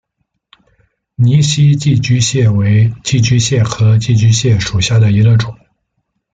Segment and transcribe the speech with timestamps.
[1.13, 5.55] 泥栖寄居蟹为寄居蟹科寄居蟹属下的一个种。